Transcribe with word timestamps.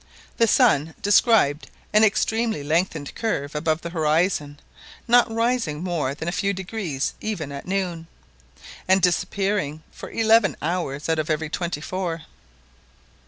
The 0.37 0.47
sun 0.47 0.95
described 1.03 1.69
an 1.93 2.03
extremely 2.03 2.63
lengthened 2.63 3.13
curve 3.13 3.53
above 3.53 3.81
the 3.81 3.91
horizon, 3.91 4.59
not 5.07 5.29
rising 5.31 5.83
more 5.83 6.15
than 6.15 6.27
a 6.27 6.31
few 6.31 6.53
degrees 6.53 7.13
even 7.21 7.51
at 7.51 7.67
noon, 7.67 8.07
and 8.87 8.99
disappearing 8.99 9.83
for 9.91 10.09
eleven 10.09 10.57
hours 10.59 11.07
out 11.07 11.19
of 11.19 11.29
every 11.29 11.49
twenty 11.49 11.81
four. 11.81 12.23